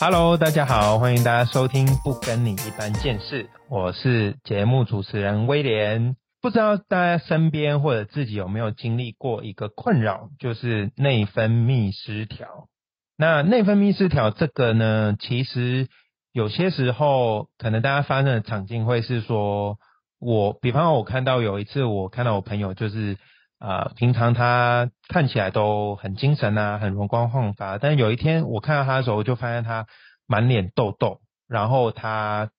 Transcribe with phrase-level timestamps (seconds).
[0.00, 6.16] Hello，大家好，欢迎大家收听《不跟你一般见识》，我是节目主持人威廉。
[6.42, 12.68] 不知道大家身边或者自己有没有经历过一个困扰，就是内分泌失调。
[13.16, 15.88] 那内分泌失调这个呢，其实
[16.32, 19.78] 有些时候可能大家发生的场景会是说，
[20.18, 23.16] 我比方我看到有一次，我看到我朋友就是
[23.64, 29.86] 啊，平常他看起来都很精神啊，很容光焕发，但有一天我看到他的时候，就发现他
[30.26, 32.50] 满脸痘痘，然后他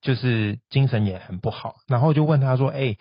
[0.00, 2.96] 就是精神也很不好，然后就问他说：“哎。”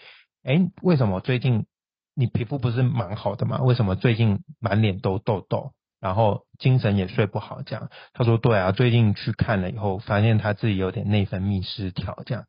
[0.45, 1.67] 哎，为什么最近
[2.13, 3.61] 你皮肤不是蛮好的吗？
[3.61, 7.61] 为什么最近满脸都痘痘，然后精神也睡不好？
[7.61, 12.23] 这样他说对啊，最近去看了以后，发现他自己有点内分泌失调。
[12.25, 12.43] 这样，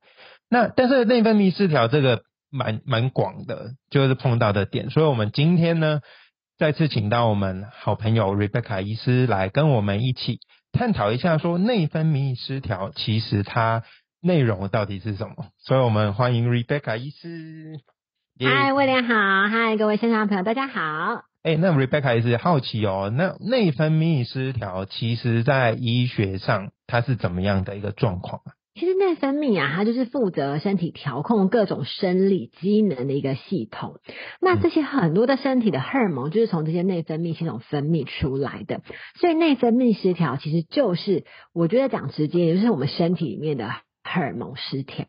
[0.50, 4.88] 那但是内分泌失调这个蛮蛮广的，就是碰到的点。
[4.88, 6.00] 所以我们今天呢，
[6.56, 10.38] 再次请到我们好朋友 Rebecca 医师来跟我们一起
[10.72, 13.82] 探讨一下，说内分泌失调其实它。
[14.26, 15.48] 内容到底是什么？
[15.58, 17.78] 所以我们欢迎 Rebecca 医师。
[18.40, 19.14] 嗨，威廉好，
[19.50, 21.24] 嗨，各位线上朋友，大家好。
[21.42, 28.56] 哎，那 Rebecca 医师好奇哦，那内分泌失调，其实在医学上它是怎么样的一个状况啊？
[28.74, 34.00] 其实内分泌啊，它就是负责身体调控各种生理机能的一个系统。
[34.40, 38.82] 那这些很多的身体的荷尔蒙，就是从这些内分泌系统分泌出来的。
[39.14, 43.70] 所以内分泌失调，其实就是我觉得讲直接，也就是我们身体里面的。
[44.04, 45.06] 荷尔蒙失调，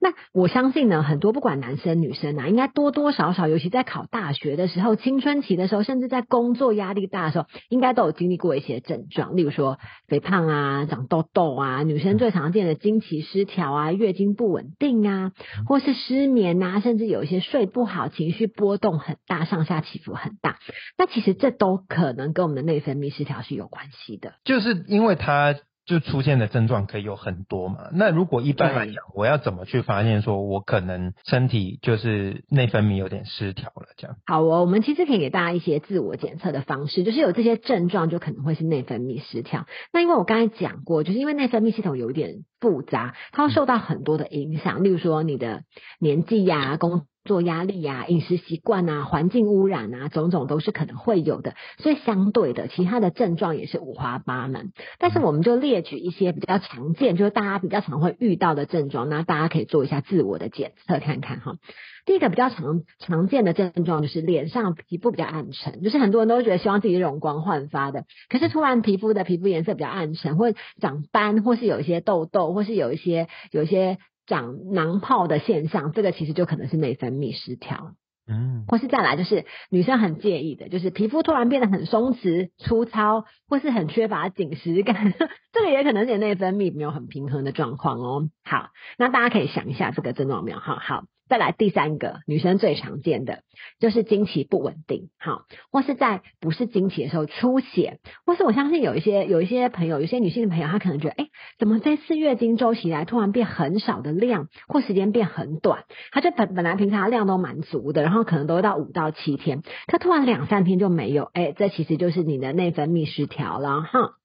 [0.00, 15.32] 那我相信呢，很多不管男生女生啊，应该多多少少，尤其在考大学的时候、青春期的时候，甚至在工作压力大的时候，应该都有经历过一些症状，例如说肥胖啊、长痘痘啊，女生最常见的经期失调啊、月经不稳定啊，
[15.66, 20.58] 或是失眠啊，甚至有一些睡不好、情绪波动很大、上下起伏很大，
[20.96, 25.54] 那其实这都可能跟我们的内分泌失调是有关系的，就是因为它。
[25.88, 27.88] 就出现的症状可以有很多嘛？
[27.92, 33.86] 那如果一般来讲，我要怎么去发现说我可能身体就是内分泌有点失调了？
[33.96, 39.66] 这样好哦，我们其实可以给大家一些自我检测的方式，就是有这些症状就可能会是内分泌失调。
[39.92, 45.62] 那因为我刚才讲过，就是因为内分泌系统有一点复杂，它会受到很多的影响，例如说你的
[45.98, 47.06] 年纪呀、工。
[47.28, 51.54] 做压力呀、饮食习惯啊、环境污染啊，种种都是可能会有的。
[51.78, 54.72] 所以相对的，其他的症状也是五花八门。
[54.98, 61.58] 但是我们就列举一些比较常见，就是大家比较常会遇到的症状，那大家可以做一下自我的检测看看哈。
[62.06, 70.50] 第一个比较常常见的症状就是脸上皮肤比较暗沉，就是很多人都觉得希望自己容光焕发的，可是突然皮肤的皮肤颜色比较暗沉，或
[70.80, 73.98] 长斑，或是有一些痘痘，或是有一些有一些。
[74.28, 77.94] 长囊泡的现象，这个其实就可能是内分泌失调，
[78.28, 85.14] 嗯，或是再来就是女生很介意的，就是皮肤突然变得很松弛、粗糙，或是很缺乏紧实感，
[85.52, 88.28] 这个也可能是内分泌没有很平衡的状况哦。
[88.44, 88.68] 好，
[88.98, 90.58] 那大家可以想一下这个症状没有？
[90.58, 91.04] 好，好。
[91.28, 93.40] 再来第三个，女生最常见的
[93.78, 101.28] 就是经期不稳定，好，或是在不是经期的时候出血，或是我相信有一些有一些朋友，有些女性的朋友，她可能觉得，哎，
[101.58, 114.17] 怎么这次月经周期来突然变很少的量，或时间变很短，她就本本来平常量都蛮足的，然后可能都到五到七天，她突然两三天就没有，哎，这其实就是你的内分泌失调了，哈。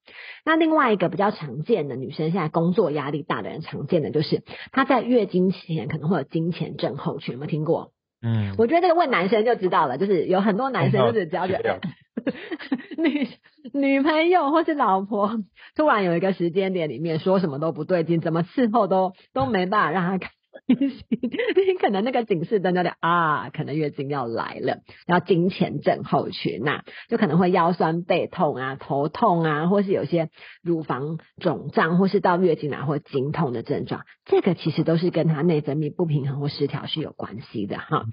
[0.45, 7.91] 那另外一个比较常见的女生，现在工作压力大的人常见的就是她在月经前可能会有经前症候群，有没有听过？
[8.21, 11.81] 嗯，我觉得这个问男生就知道了，就是有很多男生就是只要觉得
[12.97, 13.27] 女
[13.73, 15.39] 女朋友或是老婆
[15.75, 20.25] 突然有一个时间点里面说什么都不对劲，怎么伺候都都没办法让他
[21.81, 30.29] 可能那个警示灯就点啊，可能月经要来了，然后经前症候群那就可能会腰酸背痛啊、头痛啊，或是有些
[30.61, 38.05] 乳房肿胀，或是到月经来或经痛的症状，这个其实都是跟他内分泌不平衡或失调是有关系的哈，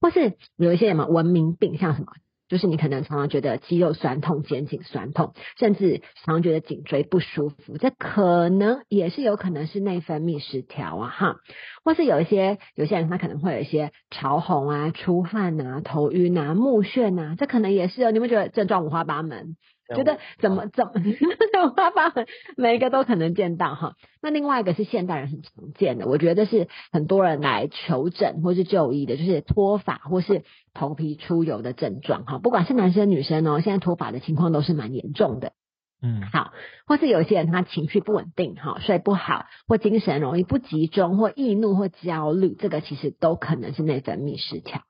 [0.00, 2.08] 或是有一些什么文明病，像什么。
[2.48, 11.36] 就是你可能常常觉得肌肉酸痛、肩颈酸痛，甚至常常觉得颈椎不舒服，这可能也是有可能是内分泌失调啊，哈。
[11.84, 18.10] 或是有一些有些人他可能会有一些潮红啊、出汗啊、头晕啊、目眩啊，这可能也是哦。
[18.10, 19.56] 你们觉得症状五花八门？
[19.94, 22.26] 觉得怎么怎么五花八门，
[22.56, 23.94] 每一个都可能见到哈。
[24.20, 30.44] 那另外一个是现代人很常见的，我觉得是很多人来求诊或是就医的，就是脱发或是
[30.74, 32.38] 头皮出油的症状哈。
[32.38, 35.52] 不管是男生女生哦，现在脱发的情况都是蛮严重的。
[36.00, 36.52] 嗯，好，
[36.86, 44.82] 或是有些人他情绪不稳定哈，睡不好或精神容易不集中或易怒或焦虑，这个其实都可能是内分泌失调。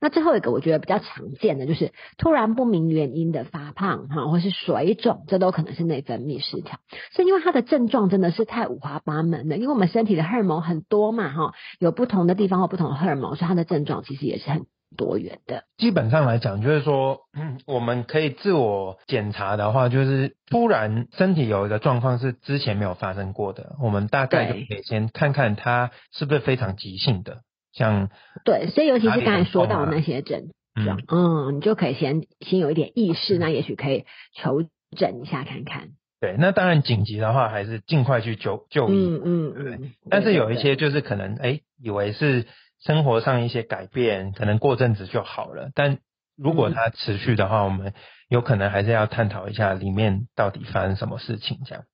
[0.00, 6.78] 那最后一个我觉得比较常见的就是突然不明原因的发胖哈，或是水肿，这都可能是内分泌失调。
[7.12, 14.66] 所以因为它的症状真的是太五花八门了，因为我们身体的荷尔蒙很多嘛哈，有不同的地方或不同的荷尔蒙，所以它的症状其实也是很
[14.96, 15.64] 多元的。
[15.76, 17.20] 基本上来讲，就是说，
[17.66, 27.38] 我们可以自我检查的话，就是突然身体有一个状况是之前没有发生过的，我们大概就可以先看看它是不是非常急性的。
[27.74, 28.08] 像
[28.44, 30.50] 对，所以尤其是刚才说到那些症
[30.84, 34.04] 状，嗯，你就可以先先有一点意识，那也许可以
[34.34, 34.62] 求
[34.96, 35.88] 诊一下看看。
[36.20, 38.92] 对，那当然紧急的话，还是尽快去就就医。
[38.92, 39.92] 嗯嗯嗯。
[40.08, 42.46] 但是有一些就是可能哎，以为是
[42.80, 45.70] 生活上一些改变，可能过阵子就好了。
[45.74, 45.98] 但
[46.36, 47.92] 如果它持续的话，我们
[48.28, 51.84] 有可能还是要探讨一下里面到底发生什么事情这样。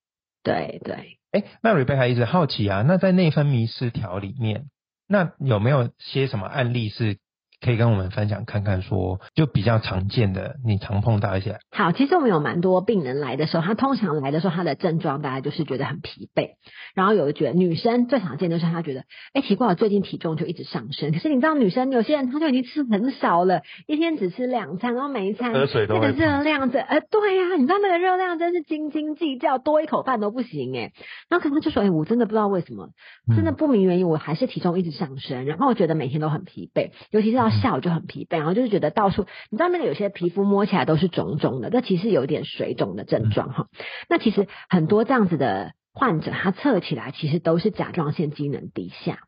[0.44, 1.18] 对对。
[1.32, 4.66] 哎，那 Rebecca 一直好奇啊，那在内分泌失调里面。
[5.12, 7.18] 那有没有些什么案例是？
[7.60, 11.58] 可以跟我们分享看看，说就比较常见的，你常碰到一些。
[11.70, 16.52] 好，其实我们有蛮多病人来的时候，他通常来的时候，他的症状大概就是觉得很疲惫，
[16.94, 19.04] 然后有的觉得女生最常见就是她觉得，
[19.34, 21.12] 哎，奇怪，我最近体重就一直上升。
[21.12, 30.92] 可是你知道，女生有些人她就已经吃很少了，一天只吃两餐，然后每一餐喝水那个热量在，呃，对呀，你知道那个热量真是斤斤计较，多一口饭都不行哎。
[31.28, 32.88] 然后可能就说，哎，我真的不知道为什么，
[33.36, 37.49] 真的不明原因，我还是体重一直上升，然后我觉得每天都很疲惫，尤其是到。
[37.50, 43.66] 下午就很疲惫，然后就是觉得到处，你知道那个有些皮肤摸起来都是肿肿的，这其实有点水肿的症状哈。
[44.08, 49.20] 那其实很多这样子的患者，他测起来其实都是甲状腺机能低下。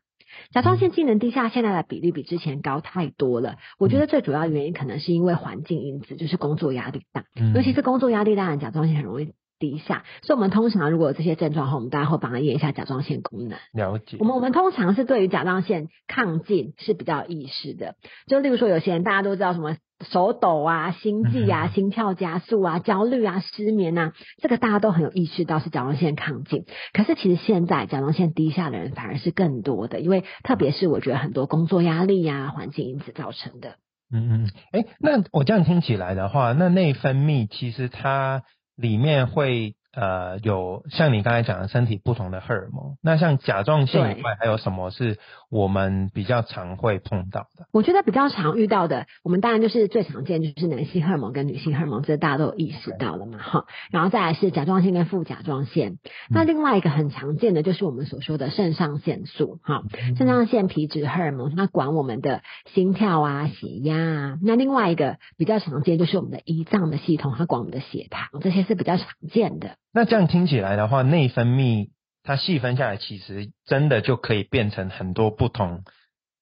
[0.51, 3.57] 甲状腺机能低下现在的比例比之前高太多了。
[3.77, 9.33] 我觉得最主要原因可能是因为环境因子，就是工作压力大，尤其是工作压力大的，甲状腺很容易。
[9.63, 13.57] 低下，所以我们通常如果有这些症状后，我们大家会帮他验一下甲状腺功能。
[13.71, 14.17] 了解。
[14.19, 17.95] 我们我们通常是对于甲状腺亢进是比较意识的，
[18.27, 24.11] 就例如说有些人大家都知道什么手抖啊、心悸啊、心跳加速啊、焦虑啊、失眠啊，
[24.41, 26.65] 这个大家都很有意识到是甲状腺亢进。
[26.91, 33.75] 可是其实现在甲状腺低下的人反而是更多的，因为特别是我觉得很多工作压力呀、环境因子造成的。
[34.11, 38.43] 嗯嗯，哎，那我这样听起来的话，那内分泌其实它。
[38.75, 45.19] 里面会呃有像你刚才讲的身体不同的荷尔蒙，那像甲状腺以外还有什么是
[45.49, 47.67] 我们比较常会碰到的？
[47.71, 53.65] 我觉得比较常遇到的，我们当然就是最常见就是男性荷尔蒙跟女性荷尔蒙，这大家都有意识到了嘛哈。
[53.91, 55.99] 然后再来是甲状腺跟副甲状腺，
[56.29, 59.83] 那另外一个很常见的就是我们所说的肾上腺素哈，
[60.17, 62.41] 肾上腺皮质荷尔蒙，它管我们的
[62.73, 64.37] 心跳啊、血压啊。
[64.41, 69.75] 那另外一个比较常见就是我们的胰脏的系统，它管我们的血糖，这些是比较常见的。
[69.93, 71.89] 那这样听起来的话，内分泌
[72.23, 75.83] 它细分下来，其实真的就可以变成很多不同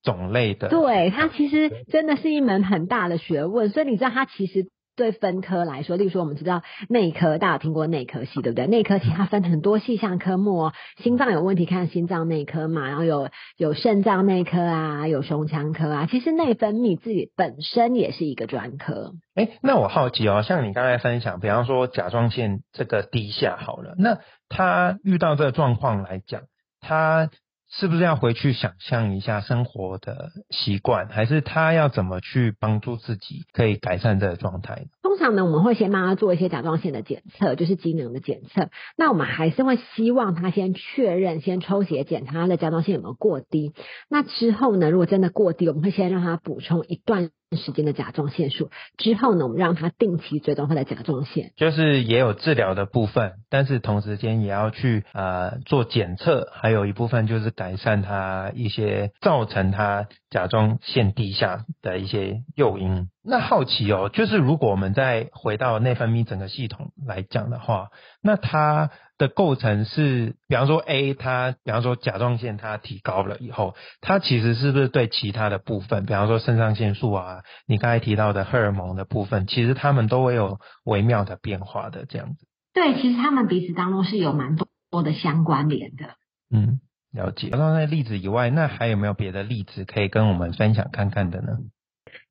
[0.02, 0.70] 种类的。
[0.70, 3.70] 对，它其实真的是一门很大的学问。
[3.70, 4.70] 所以你知道，它其实。
[4.96, 8.68] 对分科来说，例如说，我们知道内科，大家听过内科系，对不对？
[8.68, 10.74] 内科其实它分很多细项科目哦。
[11.02, 16.08] 心脏有问题看心脏内科嘛，然后有有肾脏内科啊，有胸腔科啊。
[16.10, 19.14] 其实内分泌自己本身也是一个专科。
[19.36, 26.42] 哎，那我好奇哦，像你刚才分享，比方说甲状腺这个低下好了，那他遇到这个状况来讲，
[26.80, 27.30] 他。
[27.74, 34.88] 是不是要回去想象一下生活的习惯，还是他要怎么去帮助自己可以改善这个状态？
[35.02, 38.70] 通常呢，我们会先帮他做一些甲状腺的检测，就是机能的检测。
[38.98, 43.74] 那我们还是会希望他先确认，先抽血检查他的甲状腺有没有过低。
[44.10, 47.30] 那之后呢，如果真的过低，我们会先让他补充一段。
[47.58, 63.10] 时间的甲状腺素之后呢，我们让他定期追踪他的甲状腺，就是也有治疗的部分，但是同时间也要去呃做检测，还有一部分就是改善他一些造成他甲状腺低下的一些诱因。
[63.24, 67.90] 那好奇哦，就是如果我们再回到内分泌整个系统来讲的话，
[68.22, 68.92] 那它。
[69.18, 82.48] 的构成是，比方说 A，它比方说甲状腺它提高了以后，它其实是不是对其他的部分，比方说肾上腺素啊，你刚才提到的荷尔蒙的部分，其实它们都会有微妙的变化的这样子。
[82.74, 86.16] 对，其实它们彼此当中是有蛮多的相关联的。
[86.50, 86.80] 嗯，
[87.12, 87.50] 了解。
[87.50, 91.60] 刚才例子以外，那还有没有别的例子可以跟我们分享看看的呢？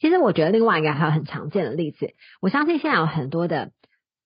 [0.01, 3.71] 其实我觉得另外一个还有很常见的例子，我相信现在有很多的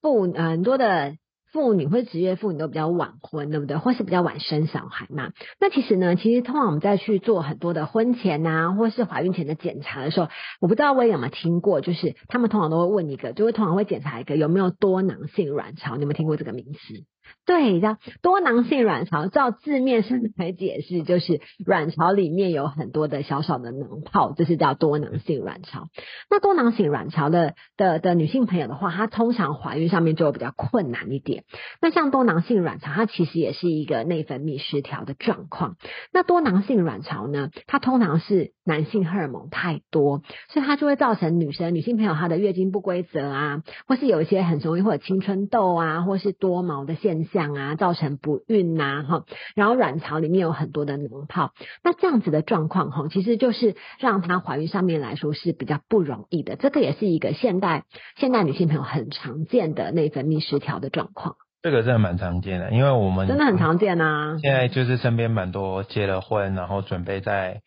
[0.00, 1.16] 不很多的。
[1.52, 3.76] 妇女或者职业妇女都比较晚婚，对不对？
[3.76, 5.30] 或是比较晚生小孩嘛？
[5.60, 10.26] 那其实呢，其实通常我们在去做很多的婚前啊，或是怀孕前的检查的时候，
[10.60, 17.04] 我不知道我有没有听过，就是他们通常都会问一个，就会通常会检查一个有没有多囊性卵巢，你有没有听过这个名词？
[17.46, 25.88] 对，叫多囊性卵巢，照字面上来解释，就是卵巢里面有很多的小小的囊泡，这是叫多囊性卵巢。
[26.30, 31.44] 那多囊性卵巢的的的女性朋友的话，她通常怀孕上面就会比较困难一点。
[31.82, 35.76] 那像多囊性卵巢，它其实也是一个内分泌失调的状况。
[36.12, 47.34] 那多囊性卵巢呢，它通常是男性荷尔蒙太多，所以它就会造成女生女性朋友她的月经不规则啊，或是有一些很容易或者青春痘啊，或是多毛的现象。
[47.34, 49.24] 象啊，造成不孕呐，哈，
[49.56, 51.52] 然后卵巢里面有很多的脓泡，
[51.82, 56.54] 那这样子的状况哈，其实就是让她怀孕上面来说是比较不容易的。
[56.54, 57.82] 这个也是一个现代
[58.16, 61.34] 现代女性朋友很常见的内分泌失调的状况。
[61.60, 64.38] 这个真的蛮常见的，因为我们真的很常见啊。
[64.40, 67.62] 现在就是身边蛮多结了婚，然后准备在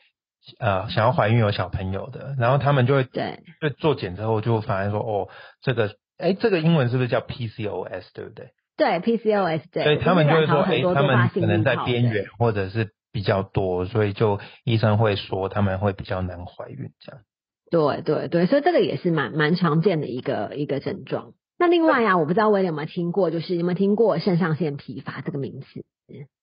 [0.62, 5.28] 呃想要怀孕有小朋友的，然后他们就会对就做检测后就发现说，哦，
[5.62, 8.52] 这个哎，这个英文是不是叫 PCOS，对不对？
[8.78, 17.22] 对 PCOS，对，所以他们就会说，哎，他们可能在边缘或者是比较多，所以就医生会说他们会比较难怀孕这样。
[17.70, 21.34] 对对对，所以这个也是蛮蛮常见的一个一个症状。
[21.58, 25.84] 那另外啊，我不知道威廉有没有听过，就是有没有听过肾上腺疲乏这个名词？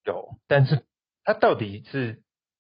[0.05, 0.83] 有，但是
[1.25, 2.19] 它到底是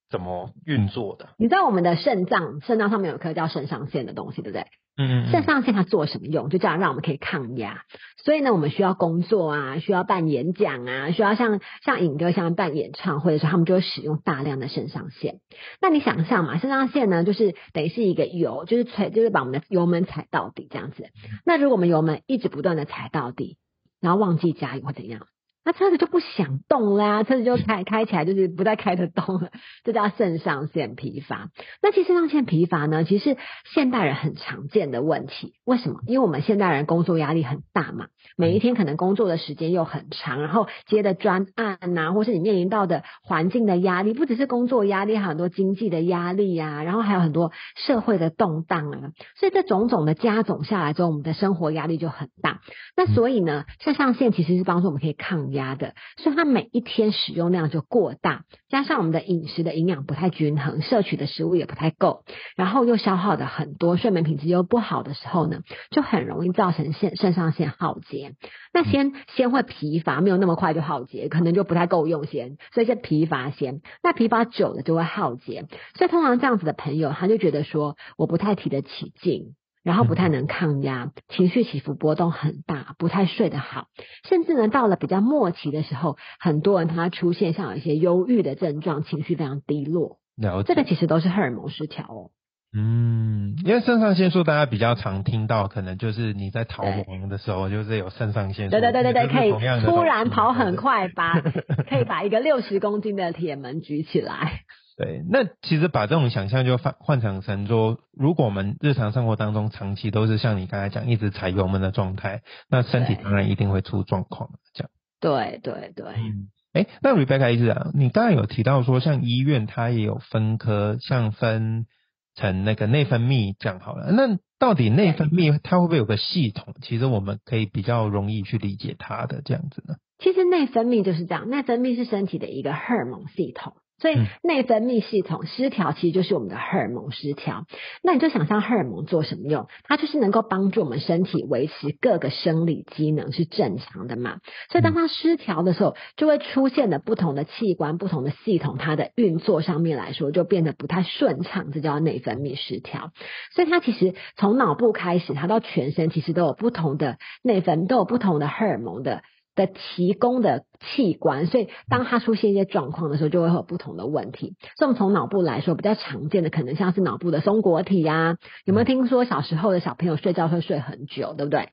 [0.09, 1.31] 怎么运作的？
[1.37, 4.67] 你知道我们的肾脏，肾脏上面有颗叫肾上腺的东西，对不对？
[4.97, 6.51] 嗯，肾上腺它做什么用？
[6.51, 7.83] 就这样让我们可以抗压。
[8.23, 15.41] 所以呢，我们需要工作啊，需要办演讲啊，需要像像尹哥像办演唱会的时候，他们就会使用大量的肾上腺。
[15.81, 21.09] 那你想象嘛，肾上腺呢，就是等于是一个油，就是踩，就是把我们的油门踩到底这样子。
[21.45, 23.57] 那如果我们油门一直不断的踩到底，
[24.01, 25.27] 然后忘记加油会怎样？
[25.65, 29.51] 那车子就不想动啦，车子就开 开起来就是不再开得动了，
[29.85, 31.49] 这叫肾上腺疲乏。
[31.83, 33.37] 那其实肾上腺疲乏呢，其实
[33.73, 35.55] 现代人很常见的问题。
[35.65, 36.01] 为什么？
[36.07, 49.01] 因为我们现代人工作压力很大嘛，每一天可能工作的时间又很长，然后接的专案呐，或是你面临到的环境的压力，不只是工作压力，还有很多经济的压力啊，然后还有很多社会的动荡啊，
[49.39, 52.61] 所以这种种的加总下来之后，我们的生活压力就很大。
[52.97, 55.54] 那所以呢，肾上腺其实是帮助我们可以抗。
[55.55, 62.25] 压的，所以它每一天使用量就过大，加上我们的饮食的营养不太均衡，摄取的食物也不太够，
[62.57, 68.35] 然后又消耗的很多，睡眠品质又不好的时候呢，就很容易造成肾肾上腺耗竭。
[68.73, 73.81] 那先先会疲乏，没有那么快就耗竭，可能就不太够用先，所以先疲乏先。
[74.03, 79.55] 那疲乏久了就会耗竭，所以通常这样子的朋友，他就觉得说，我不太提得起劲。
[79.85, 83.87] 然后不太能抗压，情绪起伏波动很大，不太睡得好，
[84.27, 90.19] 甚至呢到了比较末期的时候，很多人他出现像有一些忧郁的症状，情绪非常低落。
[90.37, 92.31] 了解，这个其实都是荷尔蒙失调哦。
[92.77, 98.71] 嗯，因为肾上腺素大家比较常听到，可能就是你在逃亡的时候，就是有肾上腺素。
[98.73, 99.53] 对对对对对，可以
[99.85, 101.41] 突然跑很快， 把
[101.89, 104.63] 可以把一个六十公斤的铁门举起来。
[104.97, 114.51] 对，那其实把这种想象就换换成成说，如果我们日常生活当中长期都是像你刚才讲一直踩油门的状态，那身体当然一定会出状况。
[114.73, 114.91] 这样。
[115.21, 116.07] 对对对。
[116.17, 116.49] 嗯。
[116.75, 121.87] 哎，那 Rebecca 医生，你刚才有提到说，像医院它也有分科，像分
[122.35, 124.11] 成那个内分泌这样好了。
[124.13, 126.75] 那到底内分泌它会不会有个系统？
[126.83, 129.97] 其实我们可以比较容易去理解它的这样子呢？
[130.19, 133.75] 其实内分泌就是这样，内分泌是身体的一个荷尔蒙系统。
[133.99, 137.65] 所以内分泌系统失调，其实就是我们的荷尔蒙失调。
[138.03, 139.69] 那你就想象荷尔蒙做什么用？
[139.85, 144.39] 它就是能够帮助我们身体维持各个生理机能是正常的嘛。
[144.71, 153.13] 所以当它失调的时候，就会出现的不同的器官、不同的系统，它的运作上面来说就变得不太顺畅，这叫内分泌失调。
[153.53, 159.23] 所以它其实从脑部开始，它到全身其实都有不同的内分，都有不同的荷尔蒙的。
[159.55, 164.57] 的提供的器官，所以当它出现一些状况的时候，就会有不同的问题。
[164.77, 168.37] 所以，我们从脑部来说，比较常见的可能像是脑部的松果体呀。
[168.65, 171.69] 有没有听说小时候的小朋友睡觉会睡很久，对不对？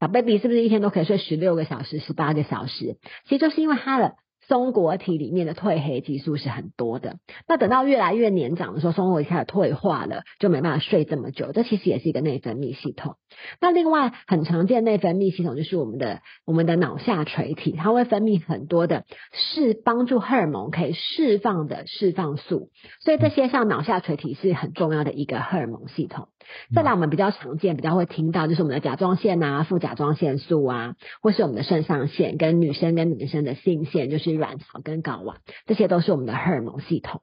[0.00, 2.96] 小 baby 是不是一天都可以睡十六个小时、十八个小时？
[3.24, 4.14] 其实就是因为他的。
[4.48, 7.16] 松果体里面的褪黑激素是很多的，
[7.48, 11.52] 那等到越来越年长的时候，松果体开始退化了，就没办法睡这么久。
[11.52, 13.16] 这其实也是一个内分泌系统。
[13.60, 22.68] 那另外很常见内分泌系统就是我们的我们的脑下垂体，它会分泌很多的释帮助荷尔蒙可以释放的释放素，
[23.00, 26.28] 所以这些像脑下垂体是很重要的一个荷尔蒙系统。
[26.74, 37.22] 再来，我们比较常见、比较会听到就是我们的甲状腺啊、副甲状腺素啊，或是我们的肾上腺，跟女生跟女生的性腺，就是卵巢跟睾丸，这些都是我们的荷尔蒙系统。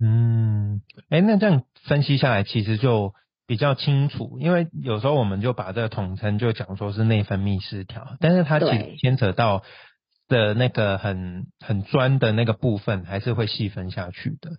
[0.00, 3.14] 嗯，哎，那这样分析下来，其实就
[3.46, 9.62] 比较清楚，因为有时候我们就把这个统称就讲说是内分泌失调，但是它其实牵扯到
[10.28, 14.52] 的那个很很专的那个部分，还是会细分下去的。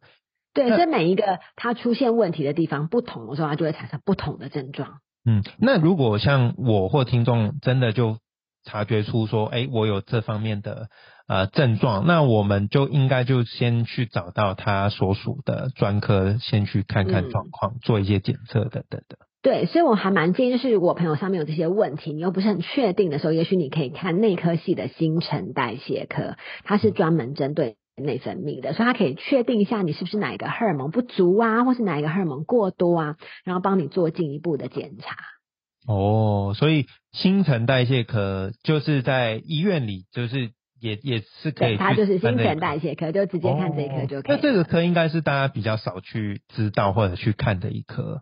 [0.54, 5.00] 对，所以每一个它出现问题的地方不同的时候，它就会产生不同的症状。
[5.26, 8.20] 嗯，那如果像我或听众真的就
[8.64, 10.88] 察觉出说，哎，我有这方面的
[11.28, 19.18] 呃症状，那我们就应该就先去找到他所属的专科，先去看看状况，做一些检测等等的。
[19.42, 35.18] 对，所以我还蛮建议，就是如果朋友上面有这些问题，你又不是很确定的时候，也许你可以看内科系的新陈代谢科，它是专门针对内分泌的，所以它可以确定一下你是不是哪一个荷尔蒙不足啊，或是哪一个荷尔蒙过多啊，然后帮你做进一步的检查。
[35.88, 44.36] 哦，所以新陈代谢科就是在医院里，就是也也是可以，它就是新陈代谢科，就直接看这一科就可以。
[44.36, 48.22] 那这个科应该是大家比较少去知道或者去看的一科。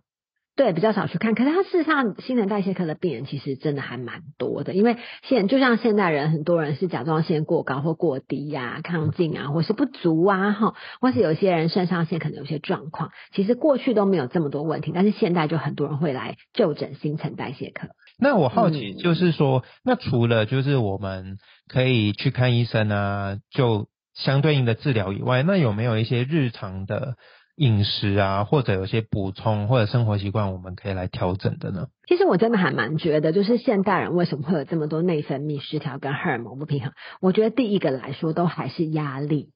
[0.61, 17.87] 对，比较少去看，可是它事实上新陈代谢科的病人其实真的还蛮多的，因为现就像现代人，很多人是甲状腺过高或过低呀、亢进啊，或是不足啊，哈，或是有些人肾上腺可能有些状况，其实过去都没有这么多问题，但是现在就很多人会来就诊新陈代谢科。
[18.19, 27.15] 那我好奇就是说，那除了就是我们可以去看医生啊，就相对应的治疗以外，那有没有一些日常的？
[27.55, 31.87] 饮食啊，或者有些补充或者生活习惯，我们可以来调整的呢。
[32.07, 36.93] 其实我真的还蛮觉得，就是现代人为什么会有这么多内分泌失调跟荷尔蒙不平衡？
[37.21, 39.49] 我觉得第一个来说，都还是压力。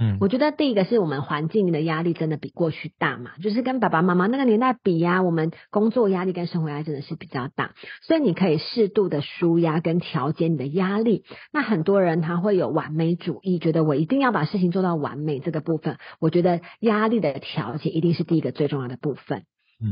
[0.00, 11.24] 嗯，我觉得第一个是我们环境的压力真的比过去大嘛，就是跟爸爸妈妈那个年代比呀，我们工作压力跟生活压力真的是比较大，所以你可以适度的舒压跟调节你的压力。
[11.52, 19.42] 那很多人他会有完美主义，觉得我一定要把事情做到完美这个部分，我觉得压力的调节一定是第一个最重要的部分。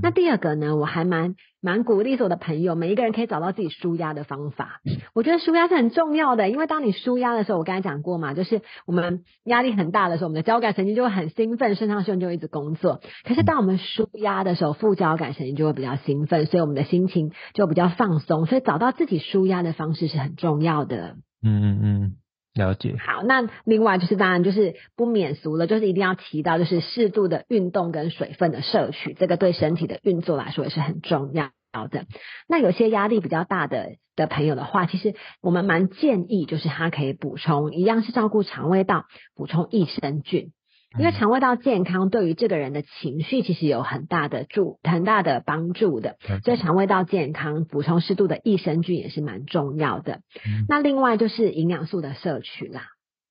[0.02, 4.80] 那第二个呢，我还蛮蛮鼓励所有的朋友，每一个人可以找到自己舒压的方法。
[5.14, 13.00] 我觉得舒压是很重要的，因为当你舒压的时候，我刚才讲过嘛，就是我们压力很大的时候，我们的交感神经就会很兴奋，肾上腺就一直工作。
[13.24, 18.46] 可是当我们舒压的时候，副交感神经就会比较兴奋，所以我们的心情就比较放松。
[18.46, 21.16] 所以找到自己舒压的方式是很重要的。
[21.42, 22.16] 嗯嗯嗯。
[22.56, 22.96] 了解。
[22.98, 31.50] 好，那另外就是当然就是不免俗了，就是一定要提到就是适度的运动跟水分的摄取，这个对身体的运作来说也是很重要
[31.88, 32.06] 的。
[32.48, 40.52] 那有些压力比较大的的朋友的话，其实我们蛮建议就是他可以补充，一样是照顾肠胃道，补充益生菌。
[40.98, 50.20] 因为肠胃道健康对于这个人的情绪其实有很大的助、很大的帮助的，所以肠胃道健康补充适度的益生菌也是蛮重要的。
[50.68, 52.82] 那另外就是营养素的摄取啦。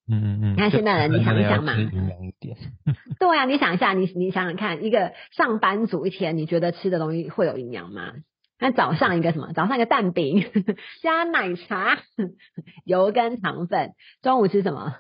[0.08, 0.54] 嗯嗯嗯。
[0.54, 1.74] 你看现在人，你想一想嘛。
[1.74, 2.56] 营养一点。
[3.20, 8.12] 对啊，你想一下，你你想想看，一个上班族一天，你觉得吃的东西会有营养吗？
[8.60, 9.52] 那早上一个什么？
[9.54, 10.46] 早上一个蛋饼
[11.02, 11.98] 加奶茶，
[12.86, 13.94] 油跟糖粉。
[14.22, 14.94] 中午吃什么？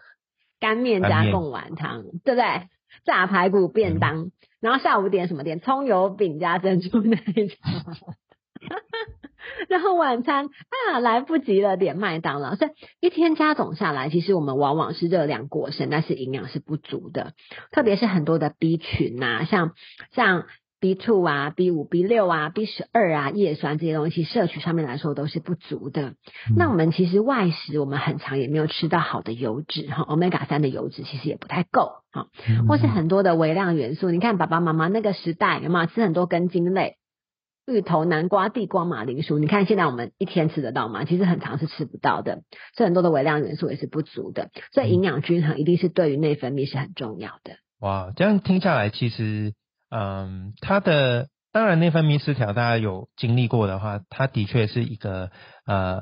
[0.59, 2.67] 干面加贡丸汤，对不对？
[3.03, 5.43] 炸排骨便当，然后下午点什么？
[5.43, 7.83] 点葱油饼加珍珠奶茶。
[9.69, 12.55] 然后晚餐啊，来不及了，点麦当劳。
[12.55, 17.33] 所以一天加总下来，其实我们往往是热量过剩，但是营养是不足的。
[17.71, 19.73] 特别是很多的 B 群呐，像
[20.13, 20.45] 像。
[20.81, 26.13] B two 啊，B 五、B 六啊，B 十二啊，叶酸这些东西摄取上面来说都是不足的。
[26.55, 32.27] 那我们其实外食，我们很长也没有吃到好的油脂哈，Omega 三的油脂其实也不太够哈，
[32.67, 34.11] 或是很多的微量元素。
[34.11, 36.97] 你看爸爸妈妈那个时代有没有吃很多根茎类，
[37.65, 39.39] 芋头、南瓜、地瓜、马铃薯？
[39.39, 41.05] 你看现在我们一天吃得到吗？
[41.05, 42.43] 其实很长是吃不到的，
[42.75, 44.49] 所以很多的微量元素也是不足的。
[44.73, 47.53] 所以营养均衡一定是对于内分泌是很重要的。
[47.79, 49.53] 哇，这样听下来其实。
[49.97, 55.31] 嗯，它的当然内分泌失调，大家有经历过的话，它的确是一个
[55.65, 56.01] 呃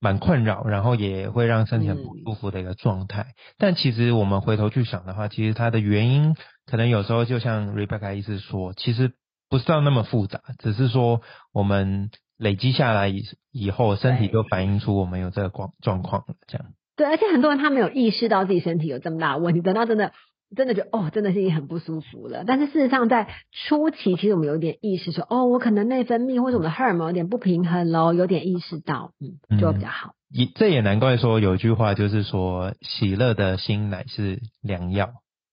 [0.00, 3.34] 蛮困扰，然后也会让身体很不舒服的一个状态。
[3.58, 9.14] 但其实我们回头去想的话，其实它的原因可能有时候就像 Rebecca 意思说，其实
[9.50, 11.20] 不是到那么复杂，只是说
[11.52, 16.68] 我们累积下来以以后，身体就反映出我们有这个状状况了，这样。
[16.94, 20.12] 对，而且很多人他没有意识到自己身体有这么大的问题，等到真的。
[20.54, 22.44] 真的觉得哦，真的是已经很不舒服了。
[22.46, 30.14] 但是事实上，在初期，其实我们有点意识说，哦，我可能内分泌或者我们的荷尔蒙有点不平衡喽，有点意识到，嗯，就会比较好。
[30.30, 35.10] 也这也难怪说有一句话就是说，喜乐的心乃是良药，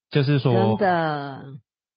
[0.09, 1.43] 就是说，真的，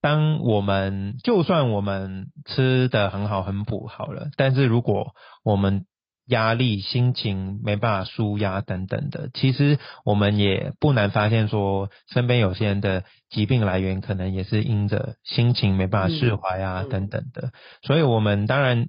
[0.02, 5.86] 当我们就算我们吃的很好很补好了，但是如果我们
[6.26, 17.52] 压力、心情没办法舒压等等的，其实我们也不难发现，说身边有些人的疾病来源可能也是因着心情没办法释怀啊等等的。
[17.82, 18.88] 所以，我们当然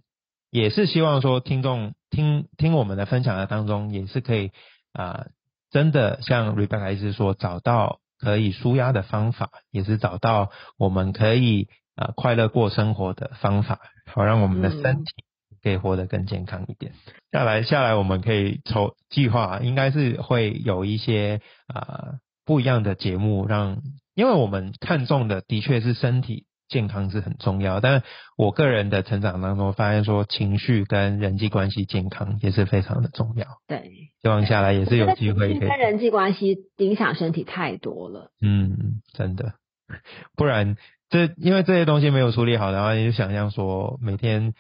[0.50, 4.52] 也是希望说，听众听听我们的分享的当中，也是可以
[4.94, 5.26] 啊
[5.72, 15.12] 真的像 Rebecca 医师说，找到可以舒压的方法，也是找到我们可以啊快乐过生活的方法，好让我们的身体
[15.66, 16.92] 可以活得更健康一点。
[17.32, 23.82] 下来下来，我们可以筹计划，应该是会有一些啊不一样的节目，让
[24.14, 26.46] 因为我们看重的的确是身体。
[26.68, 28.02] 健康是很重要，但
[28.36, 33.46] 我个人的成长当中发现说，情绪跟人际关系健康也是非常的重要。
[33.68, 35.60] 对，希望下来也是有机会可以。
[35.60, 38.32] 跟人际关系影响身体太多了。
[38.42, 39.54] 嗯，真的，
[40.36, 40.76] 不然
[41.08, 44.56] 这因为这些东西没有处理好然后，你就想象说每天。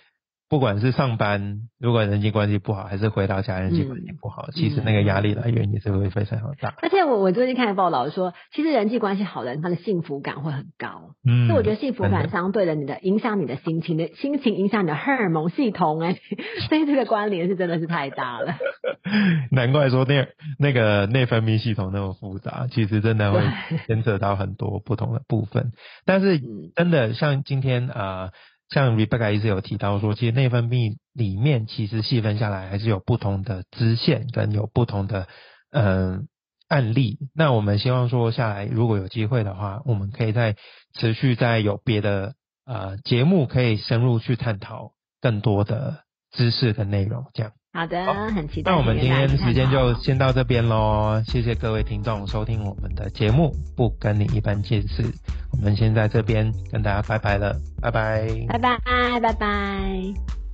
[0.56, 6.74] 不管是上班，如果人际关系不好，还是回到家人际关系不好，其实那个压力来源也是会非常大。
[6.82, 11.10] 而且我我最近看报道说，其实人际关系好的人，他的幸福感会很高。
[11.28, 16.16] 嗯，所以我觉得幸福感相对的，你的影响你的心情的心情影响你的荷尔蒙系统，哎，
[16.70, 18.56] 所以这个关联是真的是太大了。
[19.52, 20.26] 难怪说那
[20.58, 23.42] 那个内分泌系统那么复杂，其实真的会
[23.88, 25.74] 牵扯到很多不同的部分。
[26.06, 26.40] 但是
[26.74, 28.32] 真的像今天啊。
[28.70, 35.28] 像 Rebecca 一直有提到说，其实内分泌里面其实细分下来还是有不同的支线跟有不同的
[35.72, 36.28] 嗯
[36.68, 37.20] 案例。
[37.34, 40.56] 那我们希望说下来，如果有机会的话，我们可以再
[40.94, 42.34] 持续再有别的
[42.66, 47.52] 呃节目可以深入去探讨更多的知识跟内容，这样。
[47.76, 48.72] 好的，很期待。
[48.72, 55.04] 那我们今天时间就先到这边喽，谢谢各位听众收听我们的节目，不跟你一般见识。
[55.52, 60.45] 我们先在这边跟大家拜拜了，拜拜，拜拜，拜拜。